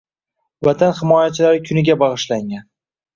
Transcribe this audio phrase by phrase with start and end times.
[0.67, 2.65] Vatan himoyachilari kuniga bagʻishlangan